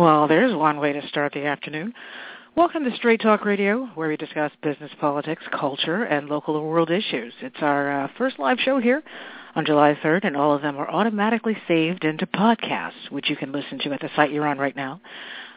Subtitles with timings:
[0.00, 1.92] Well, there's one way to start the afternoon.
[2.56, 6.90] Welcome to Straight Talk Radio, where we discuss business, politics, culture, and local and world
[6.90, 7.34] issues.
[7.42, 9.02] It's our uh, first live show here
[9.54, 13.52] on July 3rd, and all of them are automatically saved into podcasts, which you can
[13.52, 15.02] listen to at the site you're on right now.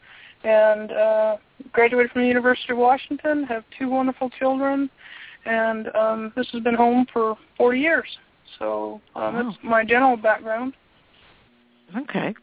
[0.44, 1.38] And uh,
[1.72, 4.90] graduated from the University of Washington, have two wonderful children,
[5.46, 8.08] and um, this has been home for 40 years.
[8.58, 9.44] So um, Wow.
[9.44, 10.74] that's my general background.
[11.96, 12.34] Okay.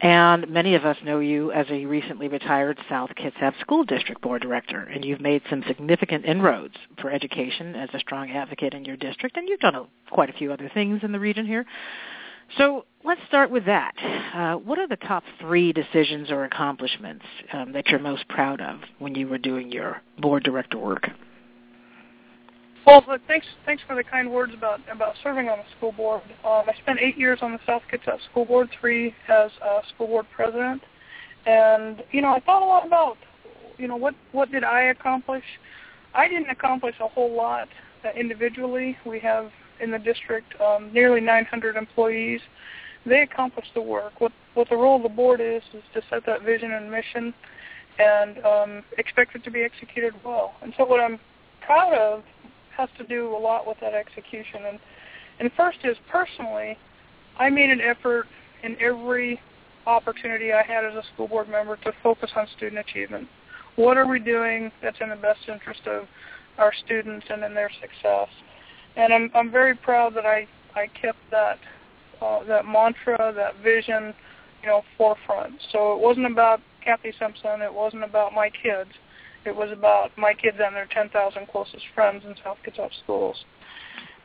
[0.00, 4.42] And many of us know you as a recently retired South Kitsap School District Board
[4.42, 8.96] Director, and you've made some significant inroads for education as a strong advocate in your
[8.96, 11.64] district, and you've done a, quite a few other things in the region here.
[12.58, 13.94] So let's start with that.
[14.34, 18.80] Uh, what are the top three decisions or accomplishments um, that you're most proud of
[18.98, 21.08] when you were doing your board director work?
[22.86, 26.22] Well, thanks thanks for the kind words about about serving on the school board.
[26.44, 30.08] Um, I spent eight years on the South Kitsap School Board, three as uh, school
[30.08, 30.82] board president,
[31.46, 33.18] and you know I thought a lot about
[33.78, 35.44] you know what what did I accomplish.
[36.12, 37.68] I didn't accomplish a whole lot
[38.04, 38.96] uh, individually.
[39.06, 39.52] We have
[39.82, 42.40] in the district um, nearly 900 employees.
[43.04, 44.20] They accomplish the work.
[44.20, 47.34] What what the role of the board is is to set that vision and mission,
[47.98, 50.54] and um, expect it to be executed well.
[50.62, 51.18] And so what I'm
[51.64, 52.22] proud of
[52.76, 54.66] has to do a lot with that execution.
[54.68, 54.78] And
[55.40, 56.76] and first is personally,
[57.38, 58.26] I made an effort
[58.62, 59.40] in every
[59.86, 63.26] opportunity I had as a school board member to focus on student achievement.
[63.76, 66.06] What are we doing that's in the best interest of
[66.58, 68.28] our students and in their success?
[68.96, 71.58] And I'm I'm very proud that I I kept that
[72.20, 74.14] uh, that mantra, that vision,
[74.62, 75.54] you know, forefront.
[75.72, 77.62] So it wasn't about Kathy Simpson.
[77.62, 78.90] It wasn't about my kids.
[79.44, 83.36] It was about my kids and their 10,000 closest friends in South Kitsap schools.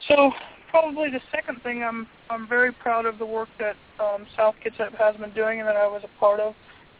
[0.08, 0.31] So
[0.69, 4.96] probably the second thing I'm I'm very proud of the work that um, South Kitsap
[4.98, 6.54] has been doing and that I was a part of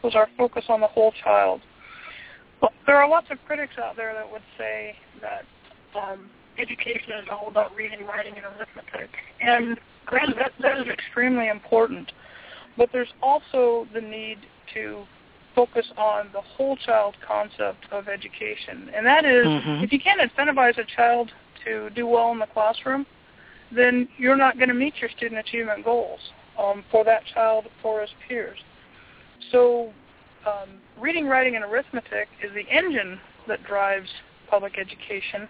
[0.04, 1.62] was our focus on the whole child.
[2.60, 5.44] But there are lots of critics out there that would say that
[6.00, 9.10] um, education is all about reading, writing, and arithmetic.
[9.42, 12.12] And granted, that, that is extremely important.
[12.78, 14.40] But there's also the need
[14.74, 15.04] to
[15.56, 18.92] focus on the whole child concept of education.
[18.96, 19.84] And that is, Mhm.
[19.84, 21.34] if you can't incentivize a child
[21.66, 23.06] to do well in the classroom,
[23.72, 26.20] then you're not going to meet your student achievement goals
[26.58, 28.60] um, for that child or his peers.
[29.52, 29.92] So
[30.46, 34.10] um, reading, writing, and arithmetic is the engine that drives
[34.50, 35.48] public education,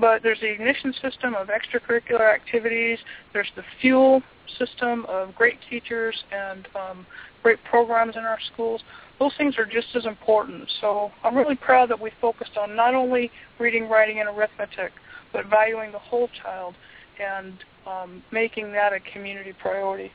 [0.00, 2.98] but there's the ignition system of extracurricular activities.
[3.32, 4.22] There's the fuel
[4.58, 7.06] system of great teachers and um,
[7.42, 8.82] great programs in our schools.
[9.18, 10.70] Those things are just as important.
[10.80, 14.92] So I'm really proud that we focused on not only reading, writing, and arithmetic,
[15.32, 16.74] but valuing the whole child
[17.22, 17.52] and
[17.86, 20.10] um, making that a community priority.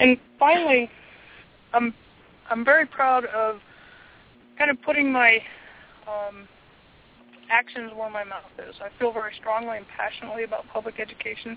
[0.00, 0.90] And finally,
[1.74, 1.94] I'm
[2.50, 3.60] I'm very proud of
[4.56, 5.38] kind of putting my
[6.06, 6.48] um,
[7.50, 8.74] actions where my mouth is.
[8.80, 11.56] I feel very strongly and passionately about public education.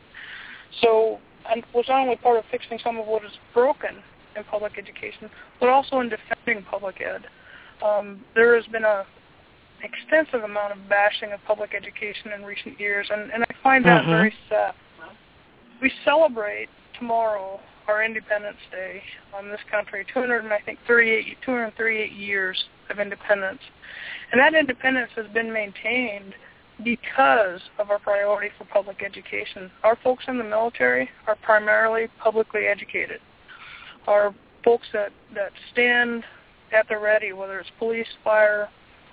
[0.82, 3.98] So I was not only part of fixing some of what is broken
[4.36, 5.30] in public education,
[5.60, 7.26] but also in defending public ed.
[7.86, 9.06] Um, there has been a
[9.84, 14.04] extensive amount of bashing of public education in recent years, and, and I find that
[14.06, 14.10] Mhm.
[14.10, 14.74] very sad.
[15.82, 19.04] We celebrate tomorrow our Independence Day
[19.34, 23.62] on this country, 200 and I think 38, 238 years of independence,
[24.32, 26.34] and that independence has been maintained
[26.84, 29.72] because of our priority for public education.
[29.84, 33.20] Our folks in the military are primarily publicly educated.
[34.08, 34.34] Our
[34.64, 36.24] folks that, that stand
[36.74, 38.70] at the ready, whether it's police, fire,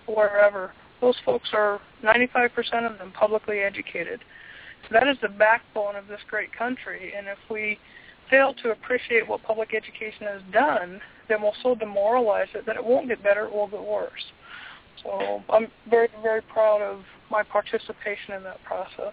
[0.06, 4.20] wherever, those folks are 95% of them publicly educated.
[4.90, 7.78] That is the backbone of this great country, and if we
[8.30, 12.84] fail to appreciate what public education has done, then we'll so demoralize it that it
[12.84, 14.32] won't get better, it will get worse.
[15.02, 19.12] So I'm very, very proud of my participation in that process.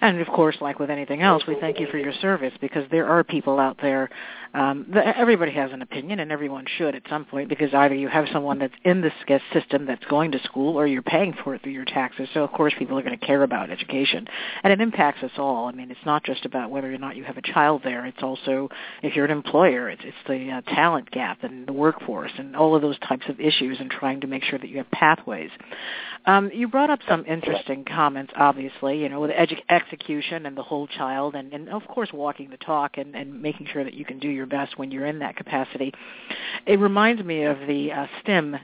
[0.00, 3.06] And of course, like with anything else, we thank you for your service because there
[3.06, 4.10] are people out there.
[4.54, 8.06] Um, that everybody has an opinion, and everyone should at some point because either you
[8.06, 9.12] have someone that's in this
[9.52, 12.28] system that's going to school, or you're paying for it through your taxes.
[12.34, 14.28] So of course, people are going to care about education,
[14.62, 15.66] and it impacts us all.
[15.66, 18.06] I mean, it's not just about whether or not you have a child there.
[18.06, 18.68] It's also
[19.02, 22.76] if you're an employer, it's, it's the uh, talent gap and the workforce and all
[22.76, 25.50] of those types of issues, and trying to make sure that you have pathways.
[26.26, 30.62] Um, you brought up some interesting comments, obviously, you know, with edu- execution and the
[30.62, 34.04] whole child, and, and of course walking the talk and, and making sure that you
[34.04, 35.92] can do your best when you're in that capacity.
[36.66, 38.56] It reminds me of the uh, STEM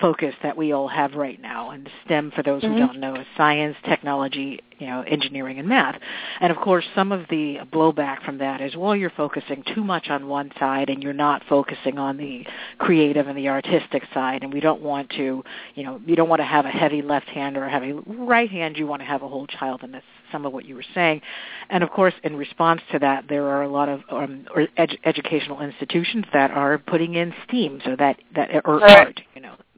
[0.00, 1.70] focus that we all have right now.
[1.70, 2.78] And STEM, for those who Mhm.
[2.78, 6.00] don't know, is science, technology, you know, engineering, and math.
[6.40, 10.08] And of course, some of the blowback from that is, well, you're focusing too much
[10.08, 12.46] on one side, and you're not focusing on the
[12.78, 14.42] creative and the artistic side.
[14.42, 15.44] And we don't want to,
[15.74, 18.50] you know, you don't want to have a heavy left hand or a heavy right
[18.50, 18.78] hand.
[18.78, 21.20] You want to have a whole child, and that's some of what you were saying.
[21.68, 24.98] And of course, in response to that, there are a lot of um, or ed-
[25.04, 28.96] educational institutions that are putting in STEAM, so that that or Right.
[29.08, 29.20] art,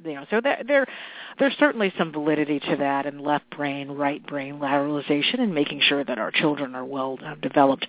[0.05, 0.27] you know.
[0.31, 0.87] So there, there,
[1.39, 6.05] there's certainly some validity to that, and left brain, right brain lateralization, and making sure
[6.05, 7.87] that our children are well uh, developed.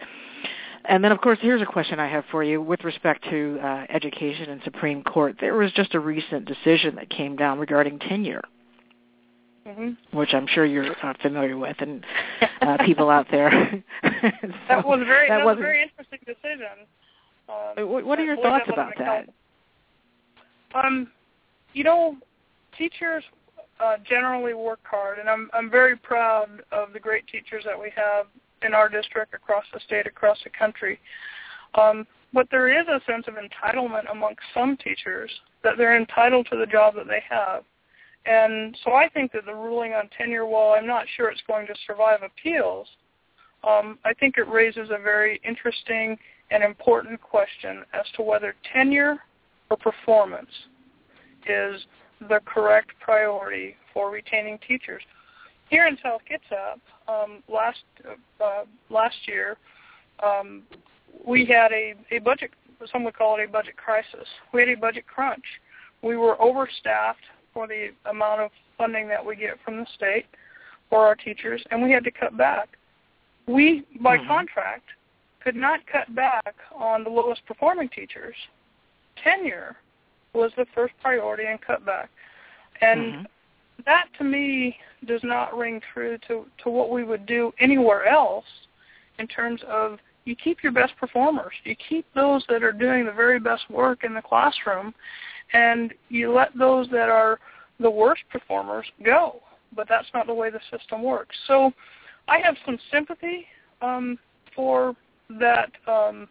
[0.85, 3.85] And then, of course, here's a question I have for you with respect to uh,
[3.89, 5.37] education and Supreme Court.
[5.39, 8.41] There was just a recent decision that came down regarding tenure
[9.65, 12.05] hmm which I'm sure you're uh, familiar with, and
[12.61, 13.49] uh, people out there.
[14.03, 16.85] that was very that that was a very interesting decision.
[17.49, 19.29] Um, What what are your thoughts about that?
[20.75, 21.07] Um,
[21.73, 22.17] you know,
[22.77, 23.23] teachers
[23.79, 27.91] uh, generally work hard, and I'm I'm very proud of the great teachers that we
[27.95, 28.27] have
[28.61, 30.99] in our district, across the state, across the country.
[31.75, 35.29] Um, but there is a sense of entitlement amongst some teachers
[35.63, 37.63] that they're entitled to the job that they have.
[38.25, 41.67] And so I think that the ruling on tenure, while I'm not sure it's going
[41.67, 42.87] to survive appeals,
[43.67, 46.17] um, I think it raises a very interesting
[46.51, 49.17] and important question as to whether tenure
[49.69, 50.49] or performance
[51.47, 51.85] is
[52.27, 55.01] the correct priority for retaining teachers.
[55.69, 57.83] Here in South Kitsap, um, last
[58.43, 59.57] uh, last year,
[60.21, 60.63] um,
[61.25, 62.51] we had a, a budget.
[62.91, 64.27] Some would call it a budget crisis.
[64.53, 65.45] We had a budget crunch.
[66.01, 67.23] We were overstaffed
[67.53, 70.25] for the amount of funding that we get from the state
[70.89, 72.77] for our teachers, and we had to cut back.
[73.47, 74.27] We, by Mhm.
[74.27, 74.89] contract,
[75.39, 78.35] could not cut back on the lowest performing teachers.
[79.15, 79.75] Tenure
[80.33, 82.09] was the first priority and cut back.
[82.81, 83.27] And Mhm.
[83.85, 88.45] that to me does not ring true to, to what we would do anywhere else
[89.19, 91.53] in terms of you keep your best performers.
[91.63, 94.93] You keep those that are doing the very best work in the classroom
[95.51, 97.39] and you let those that are
[97.79, 99.41] the worst performers go.
[99.75, 101.35] But that's not the way the system works.
[101.47, 101.73] So
[102.27, 103.47] I have some sympathy
[103.81, 104.17] um,
[104.55, 104.95] for
[105.39, 106.27] that um,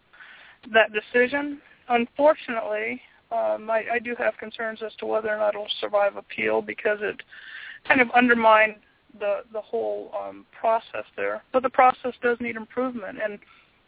[0.73, 1.61] that decision.
[1.89, 3.01] Unfortunately,
[3.33, 6.99] um, I, I do have concerns as to whether or not it'll survive appeal because
[7.01, 7.23] it
[7.87, 8.77] kind of undermined
[9.19, 13.19] the the whole um, process there, but the process does need improvement.
[13.23, 13.39] And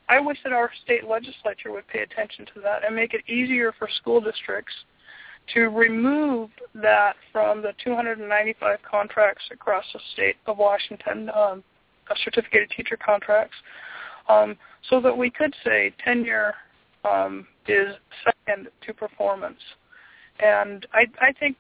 [0.08, 3.72] I wish that our state legislature would pay attention to that and make it easier
[3.78, 4.74] for school districts
[5.52, 11.62] to remove that from the 295 contracts across the state of Washington, um,
[12.22, 13.56] certificated teacher contracts,
[14.28, 14.56] um,
[14.88, 16.54] so that we could say tenure
[17.04, 17.94] um, is
[18.24, 19.60] second to performance.
[20.40, 21.56] And I, I think,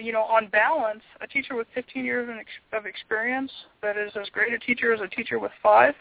[0.00, 2.28] you know, on balance, a teacher with 15 years
[2.72, 3.50] of experience
[3.82, 5.94] that is as great a teacher as a teacher with five,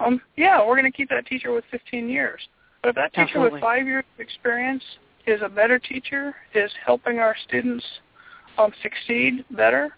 [0.00, 2.40] um, yeah, we're going to keep that teacher with 15 years.
[2.82, 3.52] But if that teacher Absolutely.
[3.54, 4.82] with five years of experience
[5.26, 7.84] is a better teacher, is helping our students
[8.56, 9.90] um, succeed better,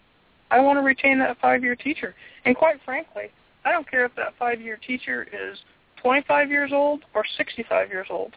[0.49, 2.13] I want to retain that five-year teacher.
[2.45, 3.31] And quite frankly,
[3.63, 5.57] I don't care if that five-year teacher is
[6.01, 8.33] 25 years old or 65 years old.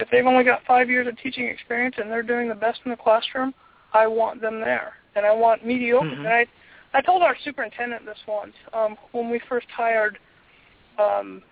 [0.00, 2.90] If they've only got five years of teaching experience and they're doing the best in
[2.90, 3.54] the classroom,
[3.92, 4.94] I want them there.
[5.14, 6.06] And I want mediocre.
[6.06, 6.18] Mhm.
[6.18, 6.46] And I,
[6.94, 10.18] I told our superintendent this once um, when we first hired
[10.98, 11.42] um,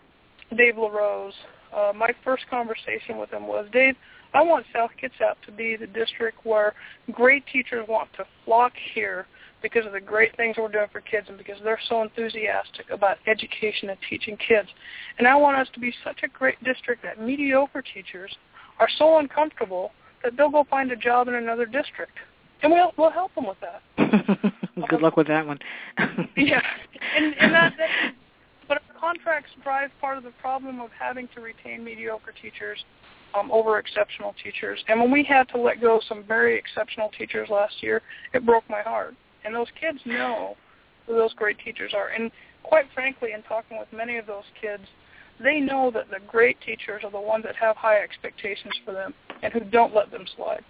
[0.56, 1.34] Dave LaRose.
[1.74, 3.94] Uh, my first conversation with him was, Dave,
[4.34, 6.74] I want South Kitsap to be the district where
[7.12, 9.26] great teachers want to flock here
[9.62, 13.18] because of the great things we're doing for kids and because they're so enthusiastic about
[13.26, 14.68] education and teaching kids.
[15.18, 18.34] And I want us to be such a great district that mediocre teachers
[18.78, 22.12] are so uncomfortable that they'll go find a job in another district.
[22.62, 24.52] And we'll, we'll help them with that.
[24.88, 25.58] Good luck with that one.
[26.36, 26.60] yeah.
[27.16, 28.12] And, and that, that,
[28.68, 32.84] but our contracts drive part of the problem of having to retain mediocre teachers
[33.34, 34.82] um, over exceptional teachers.
[34.88, 38.02] And when we had to let go of some very exceptional teachers last year,
[38.34, 39.14] it broke my heart.
[39.44, 40.56] And those kids know
[41.06, 42.08] who those great teachers are.
[42.08, 42.30] And
[42.62, 44.84] quite frankly, in talking with many of those kids,
[45.42, 49.14] they know that the great teachers are the ones that have high expectations for them
[49.42, 50.64] and who don't let them slide.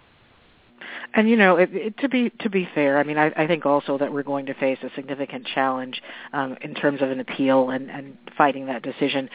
[1.13, 3.65] And you know, it, it, to be to be fair, I mean, I, I think
[3.65, 6.01] also that we're going to face a significant challenge
[6.33, 9.29] um, in terms of an appeal and, and fighting that decision.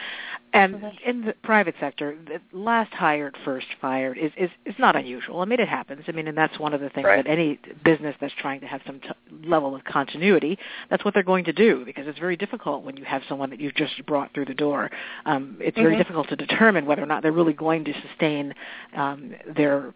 [0.53, 1.09] And Mm-hmm.
[1.09, 5.41] in the private sector, the last hired, first fired is, is is not unusual.
[5.41, 6.03] I mean, it happens.
[6.07, 7.23] I mean, and that's one of the things Right.
[7.23, 9.09] that any business that's trying to have some t-
[9.45, 10.57] level of continuity,
[10.89, 13.59] that's what they're going to do because it's very difficult when you have someone that
[13.59, 14.89] you've just brought through the door.
[15.25, 15.99] Um, it's very Mhm.
[15.99, 18.55] difficult to determine whether or not they're really going to sustain
[18.95, 19.93] um, their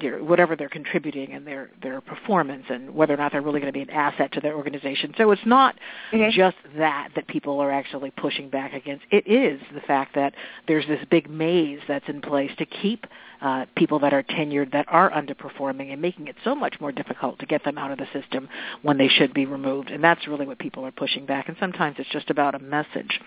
[0.00, 3.72] their- whatever they're contributing and their their performance and whether or not they're really going
[3.72, 5.14] to be an asset to their organization.
[5.16, 5.76] So it's not
[6.12, 6.30] Mhm.
[6.30, 9.04] just that that people are actually pushing back against.
[9.10, 10.34] It is the fact that
[10.66, 13.06] there's this big maze that's in place to keep
[13.40, 17.38] uh, people that are tenured that are underperforming and making it so much more difficult
[17.38, 18.48] to get them out of the system
[18.82, 19.90] when they should be removed.
[19.90, 21.48] And that's really what people are pushing back.
[21.48, 23.20] And sometimes it's just about a message.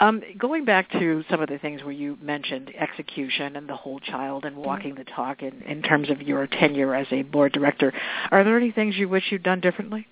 [0.00, 4.00] Um, going back to some of the things where you mentioned execution and the whole
[4.00, 7.92] child and walking the talk in, in terms of your tenure as a board director,
[8.30, 10.06] are there any things you wish you'd done differently?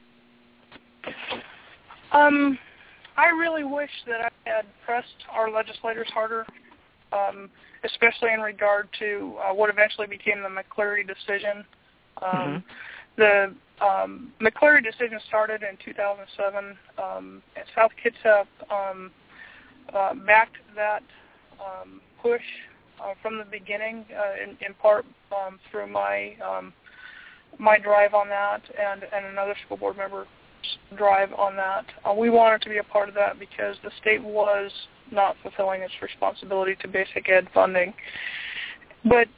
[2.13, 2.59] Um,
[3.17, 6.47] I really wish that I had pressed our legislators harder,
[7.13, 7.51] um,
[7.85, 11.65] especially in regard to uh, what eventually became the McCleary decision.
[12.21, 12.65] Um,
[13.17, 16.77] The um, McCleary decision started in 2007.
[16.99, 19.11] Um, and South Kitsap um,
[19.95, 21.03] uh, backed that
[21.61, 22.43] um, push
[23.03, 26.73] uh, from the beginning, uh, in, in part um, through my um,
[27.59, 30.27] my drive on that, and and another school board member
[30.97, 31.85] drive on that.
[32.05, 34.71] Uh, we wanted to be a part of that because the state was
[35.13, 37.93] not fulfilling its responsibility to basic ed funding.
[39.05, 39.29] But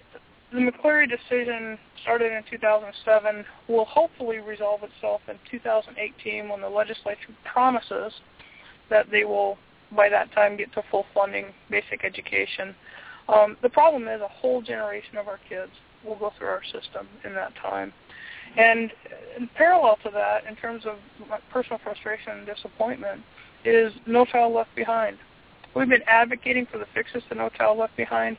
[0.53, 7.35] the McCleary decision started in 2007 will hopefully resolve itself in 2018 when the legislature
[7.45, 8.13] promises
[8.91, 9.59] that they will
[9.97, 12.75] by that time get to full funding basic education.
[13.29, 15.73] Um, the problem is a whole generation of our kids
[16.05, 17.93] will go through our system in that time.
[18.57, 18.91] And
[19.39, 20.97] in parallel to that, in terms of
[21.51, 23.23] personal frustration and disappointment,
[23.65, 25.17] is No Child Left Behind.
[25.75, 28.37] We've been advocating for the fixes to No Child Left Behind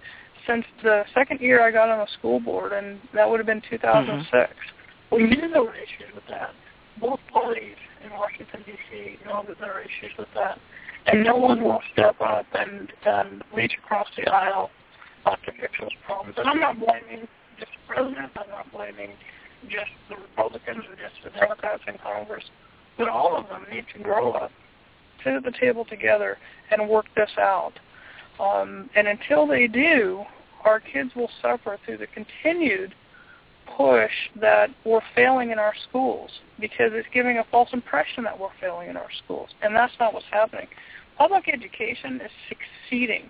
[0.48, 3.62] since the second year I got on the school board, and that would have been
[3.70, 4.54] 2006.
[5.12, 6.51] We knew there were issues with that.
[7.00, 9.18] Both parties in Washington, D.C.
[9.25, 10.60] know that there are issues with that.
[11.08, 14.72] And no one will step up and, and reach across the aisle
[15.25, 16.36] uh, to fix those problems.
[16.38, 17.27] And I'm not blaming
[17.60, 18.32] just the president.
[18.36, 19.12] I'm not blaming
[19.70, 22.44] just the Republicans or just the Democrats in Congress.
[22.98, 24.51] But all of them need to grow up,
[25.25, 26.38] sit at the table together,
[26.72, 27.74] and work this out.
[28.39, 30.24] Um, and until they do,
[30.63, 32.96] our kids will suffer through the continued
[33.77, 36.29] push that we're failing in our schools
[36.60, 39.50] because it's giving a false impression that we're failing in our schools.
[39.62, 40.67] And that's not what's happening.
[41.17, 43.29] Public education is succeeding.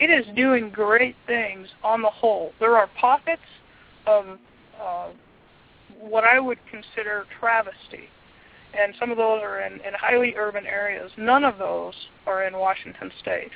[0.00, 2.52] It is doing great things on the whole.
[2.60, 3.42] There are pockets
[4.06, 4.38] of
[4.80, 5.08] uh,
[6.00, 8.08] what I would consider travesty
[8.74, 11.10] and some of those are in, in highly urban areas.
[11.16, 11.94] None of those
[12.26, 13.50] are in Washington State.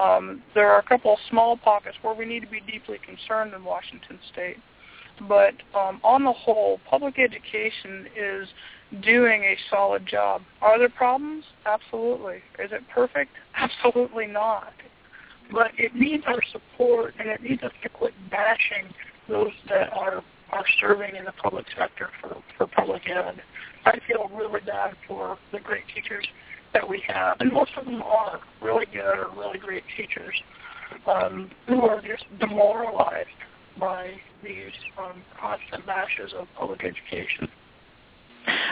[0.00, 3.54] Um, there are a couple of small pockets where we need to be deeply concerned
[3.54, 4.56] in Washington State.
[5.28, 8.48] But um, on the whole, public education is
[9.02, 10.42] doing a solid job.
[10.62, 11.44] Are there problems?
[11.66, 12.36] Absolutely.
[12.58, 13.32] Is it perfect?
[13.54, 14.72] Absolutely not.
[15.52, 18.92] But it needs our support, and it needs us to quit bashing
[19.28, 20.22] those that are
[20.52, 23.42] are serving in the public sector for, for public ed.
[23.84, 26.26] I feel really bad for the great teachers
[26.72, 30.34] that we have, and most of them are really good or really great teachers
[31.06, 33.28] um, who are just demoralized
[33.78, 37.48] by these um, constant bashes of public education.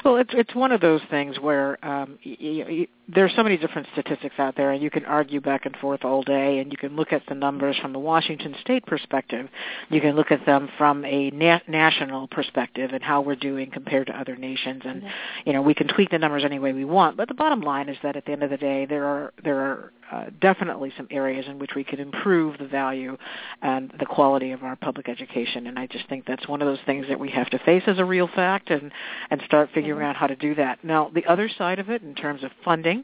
[0.04, 3.88] Well, it's it's one of those things where um, y- y- there's so many different
[3.92, 6.94] statistics out there, and you can argue back and forth all day, and you can
[6.94, 9.48] look at the numbers from the Washington State perspective.
[9.88, 14.08] You can look at them from a na- national perspective and how we're doing compared
[14.08, 15.02] to other nations, and
[15.46, 17.16] you know we can tweak the numbers any way we want.
[17.16, 19.58] But the bottom line is that at the end of the day, there are there
[19.58, 23.16] are uh, definitely some areas in which we could improve the value
[23.60, 25.66] and the quality of our public education.
[25.66, 27.98] And I just think that's one of those things that we have to face as
[27.98, 28.90] a real fact and
[29.30, 30.10] and start figuring mm-hmm.
[30.10, 30.82] out how to do that.
[30.84, 32.97] Now, the other side of it, in terms of funding,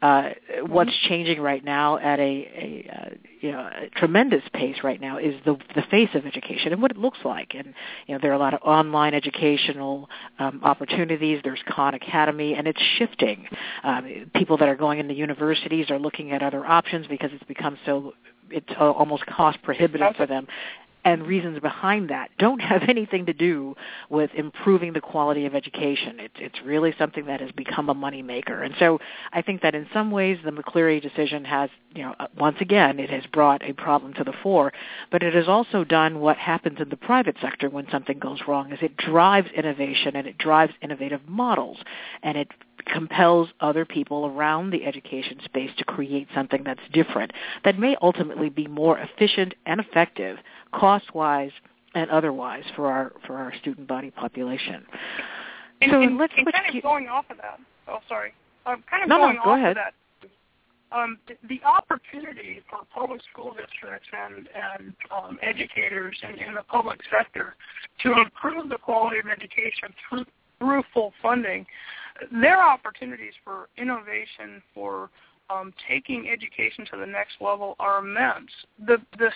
[0.00, 0.72] uh, mm-hmm.
[0.72, 5.18] what's changing right now at a, a uh, you know a tremendous pace right now
[5.18, 7.54] is the the face of education and what it looks like.
[7.54, 7.74] And
[8.06, 11.40] you know there are a lot of online educational um, opportunities.
[11.42, 13.46] There's Khan Academy, and it's shifting.
[13.82, 17.76] Um, people that are going into universities are looking at other options because it's become
[17.84, 18.14] so
[18.50, 20.46] it's uh, almost cost prohibitive for them
[21.08, 23.74] and reasons behind that don't have anything to do
[24.10, 26.20] with improving the quality of education.
[26.20, 28.64] It's it's really something that has become a moneymaker.
[28.64, 28.98] And so
[29.32, 33.00] I think that in some ways the McCleary decision has, you know, uh, once again
[33.00, 34.72] it has brought a problem to the fore,
[35.10, 38.70] but it has also done what happens in the private sector when something goes wrong
[38.72, 41.78] is it drives innovation and it drives innovative models
[42.22, 42.48] and it
[42.88, 47.32] compels other people around the education space to create something that's different
[47.64, 50.38] that may ultimately be more efficient and effective
[50.72, 51.52] cost-wise
[51.94, 54.84] and otherwise for our for our student body population.
[55.80, 57.58] And, so and, let's and kind of going off of that.
[57.86, 58.32] Oh, sorry.
[58.66, 59.70] Um, kind of no, going no, go off ahead.
[59.70, 59.94] of that.
[60.90, 66.62] Um, the, the opportunity for public school districts and, and um, educators in, in the
[66.62, 67.56] public sector
[68.02, 70.24] to improve the quality of education through,
[70.58, 71.66] through full funding,
[72.32, 75.10] there are opportunities for innovation, for
[75.50, 78.50] um, taking education to the next level are immense.
[78.86, 79.30] The the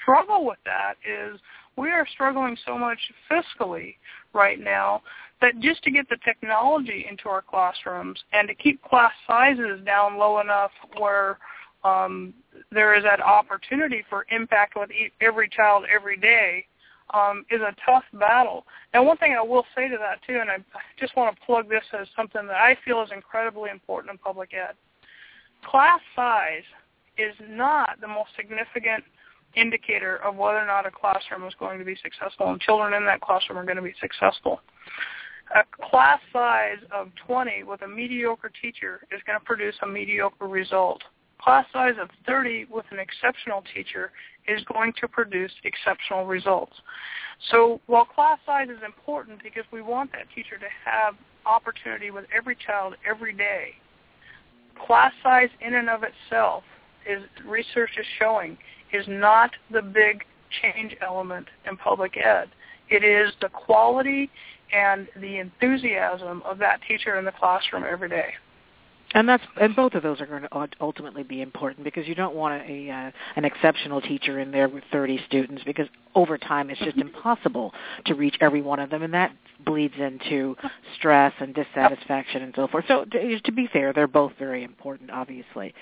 [0.00, 1.40] struggle with that is
[1.76, 2.98] we are struggling so much
[3.30, 3.96] fiscally
[4.32, 5.02] right now
[5.40, 10.16] that just to get the technology into our classrooms and to keep class sizes down
[10.16, 11.38] low enough where
[11.82, 12.32] um,
[12.70, 16.64] there is that opportunity for impact with every child every day
[17.12, 18.64] um, is a tough battle.
[18.94, 20.58] Now, one thing I will say to that too, and I
[20.98, 24.54] just want to plug this as something that I feel is incredibly important in public
[24.54, 24.74] ed
[25.64, 26.64] class size
[27.18, 29.04] is not the most significant
[29.54, 33.04] indicator of whether or not a classroom is going to be successful and children in
[33.04, 34.60] that classroom are going to be successful.
[35.54, 40.46] A class size of 20 with a mediocre teacher is going to produce a mediocre
[40.46, 41.02] result.
[41.42, 44.12] Class size of 30 with an exceptional teacher
[44.46, 46.74] is going to produce exceptional results.
[47.50, 52.26] So while class size is important because we want that teacher to have opportunity with
[52.34, 53.70] every child every day,
[54.86, 56.62] class size in and of itself
[57.08, 58.56] is research is showing
[58.92, 60.24] is not the big
[60.62, 62.50] change element in public ed.
[62.88, 64.30] It is the quality
[64.72, 68.34] and the enthusiasm of that teacher in the classroom every day.
[69.14, 72.34] And that's and both of those are going to ultimately be important because you don't
[72.34, 76.80] want a uh, an exceptional teacher in there with 30 students because over time it's
[76.80, 77.72] just impossible
[78.06, 79.32] to reach every one of them and that
[79.64, 80.56] bleeds into
[80.96, 82.84] stress and dissatisfaction and so forth.
[82.88, 85.74] So to, to be fair, they're both very important obviously.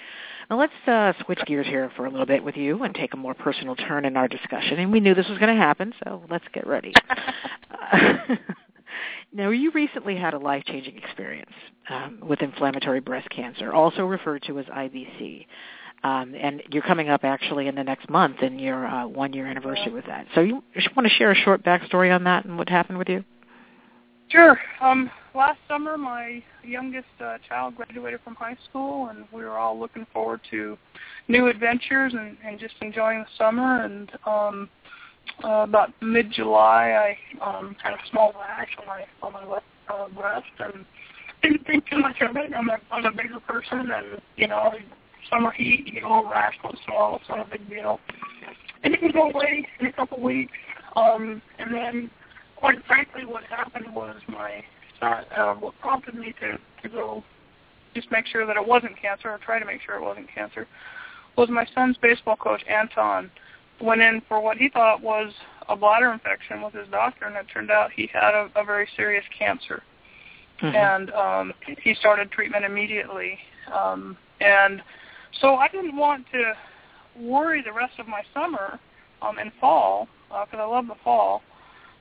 [0.51, 3.16] Now let's uh, switch gears here for a little bit with you and take a
[3.16, 4.79] more personal turn in our discussion.
[4.81, 6.93] And we knew this was going to happen, so let's get ready.
[9.33, 11.51] Now, you recently had a life-changing experience
[11.89, 15.47] um, with inflammatory breast cancer, also referred to as IBC.
[16.03, 19.93] Um, and you're coming up actually in the next month in your uh, one-year anniversary
[19.93, 20.27] with that.
[20.35, 20.63] So you
[20.97, 23.23] want to share a short backstory on that and what happened with you?
[24.31, 24.59] Sure.
[24.81, 29.79] Um, last summer, my youngest uh, child graduated from high school, and we were all
[29.79, 30.79] looking forward to
[31.27, 33.85] new adventures and, and just enjoying the summer.
[33.85, 34.69] And um,
[35.44, 39.64] uh, about mid July, I um, had a small rash on my on my left
[39.88, 40.85] uh, breast, and
[41.42, 42.53] didn't think too much of it.
[42.57, 44.72] I'm a I'm a bigger person, and you know,
[45.29, 47.16] summer heat, you get a rash once in.
[47.20, 48.00] It's not a big deal.
[48.83, 50.53] It didn't go away in a couple weeks,
[50.96, 52.11] um, and then,
[52.57, 54.62] quite frankly, what happened was my
[55.03, 57.24] uh, what prompted me to to go
[57.94, 60.66] just make sure that it wasn't cancer or try to make sure it wasn't cancer
[61.37, 63.31] was my son's baseball coach Anton
[63.81, 65.33] went in for what he thought was
[65.69, 68.88] a bladder infection with his doctor, and it turned out he had a, a very
[68.97, 69.83] serious cancer.
[70.61, 70.75] Mhm.
[70.75, 73.38] And um, he started treatment immediately.
[73.73, 74.83] Um, and
[75.40, 76.55] so I didn't want to
[77.16, 78.79] worry the rest of my summer
[79.23, 81.43] um, and fall, because I love the fall,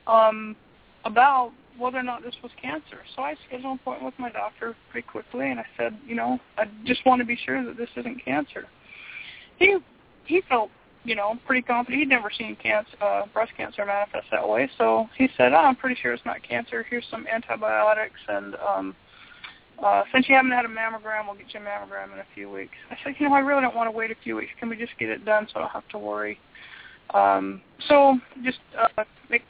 [0.06, 0.56] um,
[1.04, 2.98] about whether or not this was cancer.
[3.16, 6.38] So I scheduled an appointment with my doctor pretty quickly, and I said, you know,
[6.58, 8.66] I just want to be sure that this isn't cancer.
[9.58, 9.78] He
[10.26, 10.70] he felt,
[11.04, 12.00] you know, pretty confident.
[12.00, 15.76] He'd never seen cancer, uh, breast cancer manifest that way, so he said, oh, I'm
[15.76, 16.84] pretty sure it's not cancer.
[16.88, 18.96] Here's some antibiotics, and um,
[19.82, 22.50] uh, since you haven't had a mammogram, we'll get you a mammogram in a few
[22.50, 22.74] weeks.
[22.90, 24.50] I said, you know, I really don't want to wait a few weeks.
[24.58, 26.38] Can we just get it done so I don't have to worry?
[27.14, 29.42] Um, so just uh, make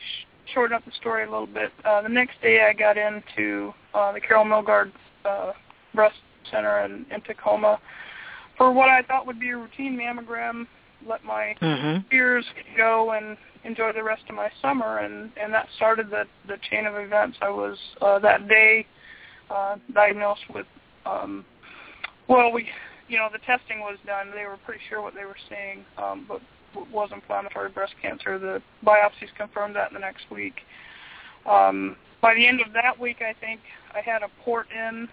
[0.55, 1.73] shorten up the story a little bit.
[1.85, 4.93] Uh, the next day, I got into uh, the Carol Milgard
[5.25, 5.53] uh,
[5.95, 6.17] Breast
[6.51, 7.79] Center in, in Tacoma
[8.57, 10.67] for what I thought would be a routine mammogram.
[11.07, 12.05] Let my Mhm.
[12.11, 12.45] fears
[12.77, 16.87] go and enjoy the rest of my summer, and and that started the the chain
[16.87, 17.39] of events.
[17.41, 18.87] I was uh, that day
[19.51, 20.67] uh, diagnosed with,
[21.05, 21.45] um,
[22.29, 22.69] well, we,
[23.09, 24.31] you know, the testing was done.
[24.35, 26.41] They were pretty sure what they were seeing, um, but
[26.93, 28.39] was inflammatory breast cancer.
[28.39, 30.55] The biopsies confirmed that the next week.
[31.47, 33.61] Um, by the end of that week, I think
[33.93, 35.09] I had a port in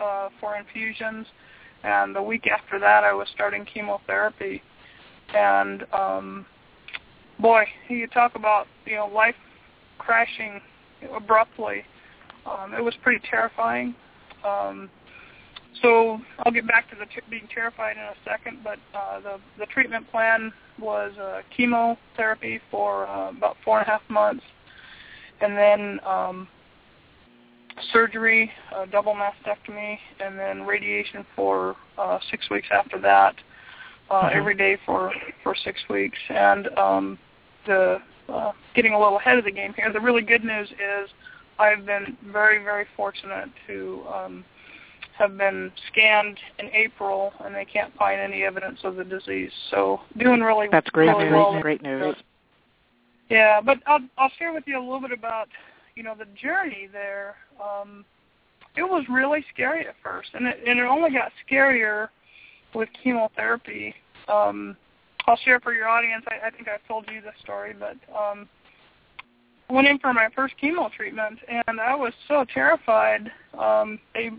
[0.00, 1.26] uh, for infusions,
[1.84, 4.62] and the week after that, I was starting chemotherapy.
[5.34, 6.46] And um,
[7.38, 9.34] boy, you talk about you know life
[9.98, 10.60] crashing
[11.14, 11.84] abruptly.
[12.46, 13.94] Um, it was pretty terrifying.
[14.44, 14.88] Um,
[15.82, 19.38] so I'll get back to the t- being terrified in a second, but uh, the
[19.58, 24.44] the treatment plan was uh, chemotherapy for uh, about four and a half months,
[25.40, 26.48] and then um,
[27.92, 33.34] surgery, uh, double mastectomy, and then radiation for uh, six weeks after that,
[34.10, 34.32] uh, Mhm.
[34.36, 36.18] every day for for six weeks.
[36.28, 37.18] And um,
[37.66, 39.90] the uh, getting a little ahead of the game here.
[39.92, 41.10] The really good news is
[41.58, 44.44] I've been very very fortunate to um,
[45.16, 49.52] have been scanned in April, and they can't find any evidence of the disease.
[49.70, 51.32] So doing really That's great really news.
[51.32, 51.60] well.
[51.60, 52.16] Great news.
[53.28, 55.48] Yeah, but I'll I'll share with you a little bit about
[55.96, 57.36] you know the journey there.
[57.62, 58.04] Um,
[58.76, 62.08] it was really scary at first, and it and it only got scarier
[62.78, 63.92] with chemotherapy.
[64.28, 64.76] Um,
[65.26, 66.24] I'll share for your audience.
[66.28, 68.48] I, I think I've told you this story, but um,
[69.68, 73.30] went in for my first chemo treatment, and I was so terrified.
[73.58, 74.30] Um, they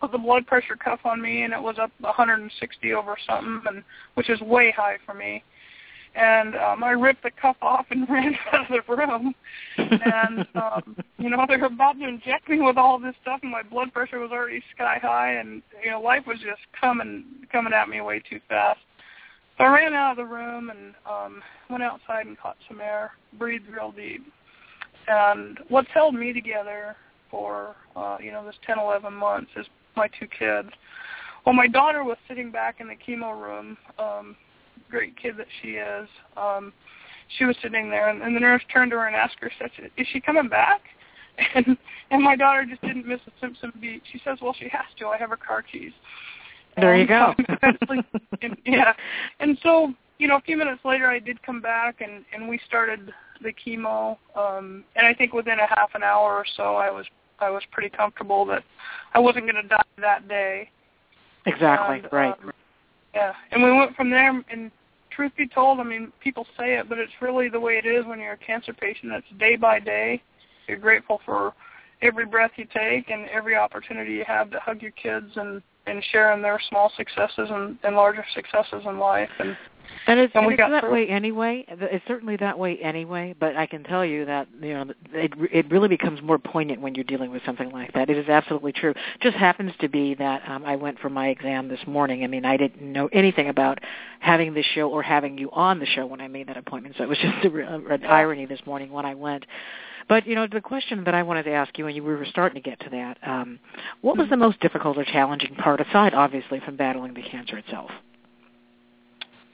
[0.00, 3.84] put the blood pressure cuff on me, and it was up 160 over something, and
[4.14, 5.44] which is way high for me
[6.14, 9.34] and um, I ripped the cuff off and ran out of the room.
[9.78, 13.50] And um, you know, they were about to inject me with all this stuff, and
[13.50, 17.72] my blood pressure was already sky high, and you know, life was just coming coming
[17.72, 18.80] at me way too fast.
[19.58, 23.12] So I ran out of the room and um, went outside and caught some air,
[23.38, 24.24] breathed real deep.
[25.08, 26.96] And what's held me together
[27.30, 30.68] for uh, you know this 10, 11 months is my two kids.
[31.44, 33.76] Well, my daughter was sitting back in the chemo room.
[33.98, 34.36] Um,
[34.92, 36.08] great kid that she is.
[36.36, 36.72] Um,
[37.38, 39.70] she was sitting there, and, and the nurse turned to her and asked her, said,
[39.96, 40.82] "Is she coming back?"
[41.54, 41.78] And
[42.10, 44.02] and my daughter just didn't miss a Simpson beat.
[44.12, 45.06] She says, "Well, she has to.
[45.06, 45.92] I have her car keys."
[46.76, 47.34] There you And, go.
[47.88, 48.04] um,
[48.42, 48.92] and, yeah,
[49.40, 52.60] and so you know, a few minutes later, I did come back, and and we
[52.66, 54.18] started the chemo.
[54.36, 57.06] Um, and I think within a half an hour or so, I was
[57.40, 58.62] I was pretty comfortable that
[59.14, 60.70] I wasn't going to die that day.
[61.46, 62.00] Exactly.
[62.00, 62.34] And, right.
[62.42, 62.52] um,
[63.14, 64.30] yeah, and we went from there.
[64.50, 64.70] And
[65.14, 68.04] truth be told, I mean, people say it, but it's really the way it is
[68.06, 69.12] when you're a cancer patient.
[69.12, 70.22] It's day by day.
[70.68, 71.54] You're grateful for
[72.02, 76.02] every breath you take and every opportunity you have to hug your kids and and
[76.12, 79.28] share in their small successes and, and larger successes in life.
[79.40, 79.56] And
[80.06, 80.92] And it's, And and we that through.
[80.92, 81.64] way anyway.
[81.68, 83.34] It's certainly that way anyway.
[83.38, 86.94] But I can tell you that you know it it really becomes more poignant when
[86.94, 88.10] you're dealing with something like that.
[88.10, 88.94] It is absolutely true.
[89.20, 92.24] Just happens to be that um, I went for my exam this morning.
[92.24, 93.78] I mean, I didn't know anything about
[94.20, 96.96] having this show or having you on the show when I made that appointment.
[96.98, 99.46] So it was just a, a, an irony this morning when I went.
[100.08, 102.26] But you know, the question that I wanted to ask you, and you we were
[102.26, 103.58] starting to get to that, um,
[104.00, 107.90] what was the most difficult or challenging part, aside obviously from battling the cancer itself?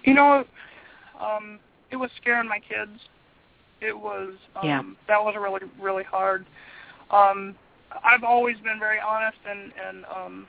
[0.04, 0.44] You know,
[1.20, 1.58] um,
[1.90, 3.00] it was scaring my kids.
[3.80, 4.82] It was um, Yeah.
[5.06, 6.46] that was really really hard.
[7.10, 7.54] Um,
[8.04, 10.46] I've always been very honest and and um,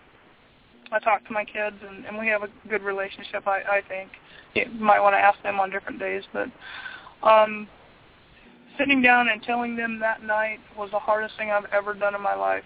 [0.92, 3.48] I talk to my kids and, and we have a good relationship.
[3.48, 4.10] I, I think
[4.56, 6.48] you might want to ask them on different days, but
[7.22, 7.68] um,
[8.78, 12.22] sitting down and telling them that night was the hardest thing I've ever done in
[12.22, 12.64] my life.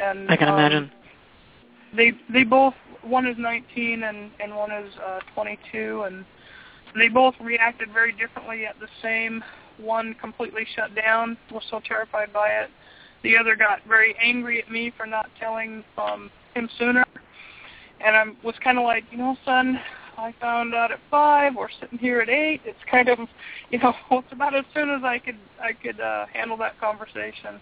[0.00, 0.90] and I can um, imagine.
[1.96, 6.24] They they both one is 19 and and one is uh, 22, and
[6.96, 9.42] they both reacted very differently at the same.
[9.78, 12.70] One completely shut down, was so terrified by it.
[13.22, 17.04] The other got very angry at me for not telling um, him sooner,
[18.04, 19.80] and I was kind of like, you know, son,
[20.18, 21.54] I found out at five.
[21.54, 22.60] We're sitting here at eight.
[22.64, 23.18] It's kind of,
[23.70, 27.60] you know, it's about as soon as I could I could uh, handle that conversation.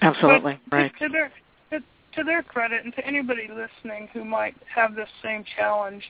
[0.00, 0.92] Absolutely, But right.
[0.98, 1.32] To, to their
[2.16, 6.02] to, their credit, and to anybody listening who might have this same challenge,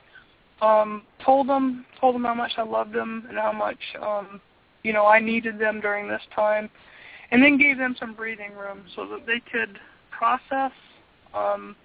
[0.61, 4.39] um, told them told them how much I loved them and how much um,
[4.83, 6.69] you know I needed them during this time,
[7.31, 9.77] and then gave them some breathing room so that they could
[10.11, 10.71] process
[11.33, 11.75] um,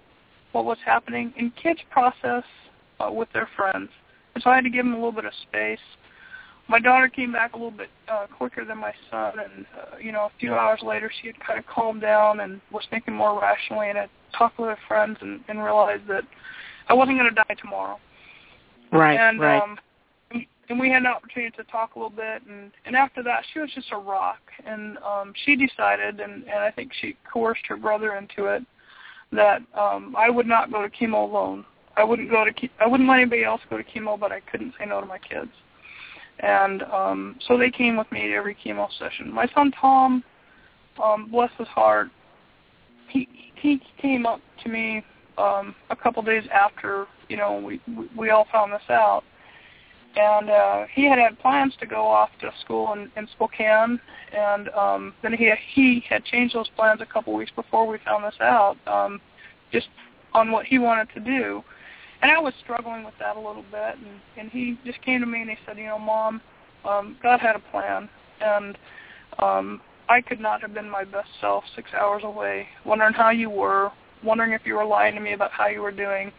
[0.53, 1.33] what was happening.
[1.37, 2.43] And kids process
[2.99, 3.89] uh, with their friends,
[4.35, 5.79] and so I had to give them a little bit of space.
[6.71, 10.13] My daughter came back a little bit uh, quicker than my son, and uh, you
[10.13, 13.37] know, a few hours later, she had kind of calmed down and was thinking more
[13.37, 16.23] rationally, and had talked with her friends and, and realized that
[16.87, 17.99] I wasn't going to die tomorrow.
[18.93, 19.61] Right, and right.
[19.61, 19.77] um,
[20.69, 23.59] and we had an opportunity to talk a little bit, and and after that, she
[23.59, 27.75] was just a rock, and um, she decided, and and I think she coerced her
[27.75, 28.63] brother into it,
[29.33, 31.65] that um, I would not go to chemo alone.
[31.97, 34.39] I wouldn't go to ke- I wouldn't let anybody else go to chemo, but I
[34.39, 35.51] couldn't say no to my kids.
[36.41, 39.31] And um, so they came with me to every chemo session.
[39.31, 40.23] My son Tom,
[41.01, 42.09] um, bless his heart,
[43.11, 45.03] he he came up to me
[45.37, 47.79] um, a couple days after you know we
[48.17, 49.23] we, all found this out,
[50.15, 53.99] and uh, he had had plans to go off to school in, in Spokane,
[54.35, 58.23] and um, then he he had changed those plans a couple weeks before we found
[58.23, 59.21] this out, um,
[59.71, 59.87] just
[60.33, 61.63] on what he wanted to do.
[62.21, 65.25] And I was struggling with that a little bit, and, and he just came to
[65.25, 66.39] me and he said, you know, Mom,
[66.85, 68.09] um, God had a plan,
[68.41, 68.77] and
[69.39, 73.49] um, I could not have been my best self six hours away, wondering how you
[73.49, 73.91] were,
[74.23, 76.31] wondering if you were lying to me about how you were doing,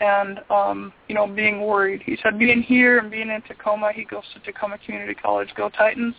[0.00, 2.02] and um, you know, being worried.
[2.04, 5.68] He said, being here and being in Tacoma, he goes to Tacoma Community College, go
[5.68, 6.14] Titans.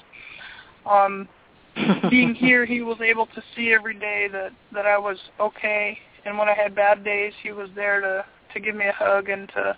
[0.85, 1.27] Um,
[2.11, 6.37] being here, he was able to see every day that that I was okay, and
[6.37, 9.47] when I had bad days, he was there to to give me a hug and
[9.49, 9.77] to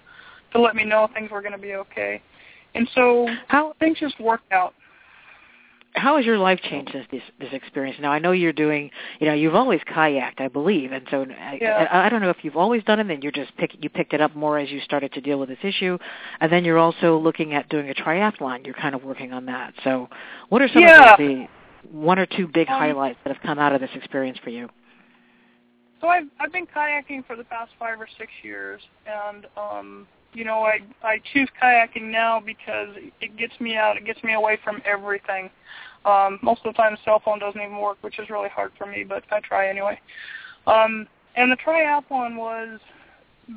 [0.54, 2.22] to let me know things were going to be okay.
[2.76, 4.74] And so How things just worked out.
[5.96, 7.98] how has your life changed since this this experience?
[8.02, 11.58] Now I know you're doing, you know, you've always kayaked, I believe, and so I,
[11.62, 11.88] Yeah.
[11.90, 14.14] I, I don't know if you've always done it, and you're just pick you picked
[14.14, 15.98] it up more as you started to deal with this issue,
[16.42, 18.66] and then you're also looking at doing a triathlon.
[18.66, 19.74] You're kind of working on that.
[19.86, 20.10] So,
[20.50, 21.14] what are some Yeah.
[21.14, 21.48] of the,
[21.92, 24.50] the one or two big Um, highlights that have come out of this experience for
[24.50, 24.70] you?
[26.02, 30.44] So I've I've been kayaking for the past five or six years, and um, you
[30.44, 32.90] know I I choose kayaking now because
[33.22, 35.50] it gets me out, it gets me away from everything.
[36.06, 38.72] Um, most of the time, the cell phone doesn't even work, which is really hard
[38.78, 40.00] for me, but I try anyway.
[40.68, 42.80] Um, and the triathlon was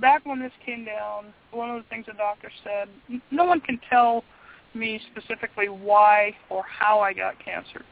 [0.00, 1.26] back when this came down.
[1.50, 2.88] One of the things the doctor said,
[3.30, 4.24] no one can tell
[4.74, 7.84] me specifically why or how I got cancer.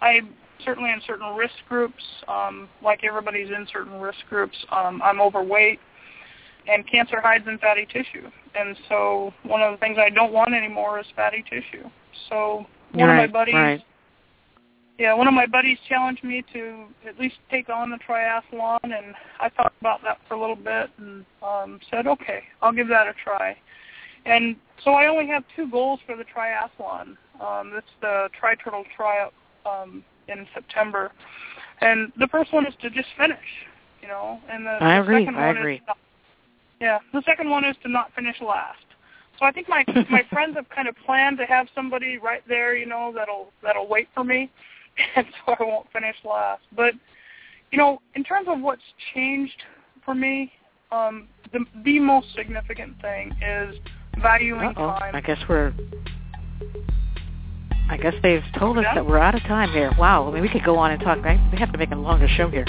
[0.00, 0.20] I
[0.64, 4.56] certainly in certain risk groups, um, like everybody's in certain risk groups.
[4.70, 5.80] Um, I'm overweight,
[6.68, 8.28] and cancer hides in fatty tissue.
[8.54, 11.88] And so one of the things I don't want anymore is fatty tissue.
[12.28, 13.82] So one right, of my buddies, right.
[14.98, 19.14] yeah, one of my buddies challenged me to at least take on the triathlon, and
[19.40, 23.06] I thought about that for a little bit and um, said, okay, I'll give that
[23.06, 23.56] a try.
[24.24, 27.16] And so I only have two goals for the triathlon.
[27.40, 29.28] Um, it's the Tri-Turtle Tri
[29.66, 31.12] um, in September,
[31.80, 33.38] and the first one is to just finish,
[34.00, 35.74] you know, and the, I the agree, second I one agree.
[35.76, 35.98] is not,
[36.80, 38.84] yeah, the second one is to not finish last.
[39.38, 42.76] So I think my my friends have kind of planned to have somebody right there,
[42.76, 44.50] you know, that'll that'll wait for me,
[45.16, 46.62] and so I won't finish last.
[46.76, 46.94] But
[47.70, 48.82] you know, in terms of what's
[49.14, 49.62] changed
[50.04, 50.52] for me,
[50.90, 53.76] um, the the most significant thing is
[54.20, 54.98] valuing Uh-oh.
[54.98, 55.14] time.
[55.14, 55.72] I guess we're.
[57.92, 58.94] I guess they've told us Yeah.
[58.94, 59.90] that we're out of time here.
[59.98, 60.28] Wow.
[60.28, 61.18] I mean, we could go on and talk.
[61.24, 62.66] I, we have to make a longer show here.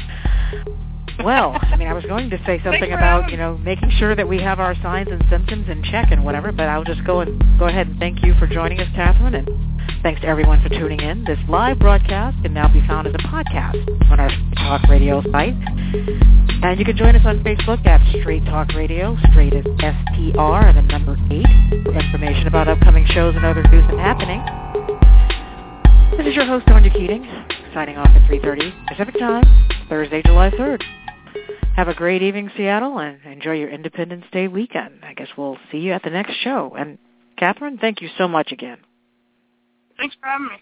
[1.24, 4.28] Well, I mean, I was going to say something about you know making sure that
[4.28, 6.52] we have our signs and symptoms in check and whatever.
[6.52, 9.48] But I'll just go and go ahead and thank you for joining us, Kathryn, and
[10.02, 11.24] thanks to everyone for tuning in.
[11.24, 13.78] This live broadcast can now be found as a podcast
[14.12, 15.54] on our Talk Radio site.
[16.64, 19.16] And you can join us on Facebook at Straight Talk Radio.
[19.32, 23.86] Straight is S-T-R and the number 8 for information about upcoming shows and other news
[23.88, 24.42] and happening.
[26.18, 27.26] This is your host, Tonya Keating,
[27.74, 29.44] signing off at 3.30 Pacific Time,
[29.90, 30.84] Thursday, July 3rd.
[31.76, 35.04] Have a great evening, Seattle, and enjoy your Independence Day weekend.
[35.04, 36.76] I guess we'll see you at the next show.
[36.78, 37.00] And
[37.42, 38.78] Kathryn, thank you so much again.
[39.98, 40.56] Thanks for having me.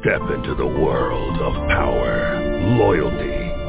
[0.00, 2.40] Step into the world of power,
[2.78, 3.43] loyalty,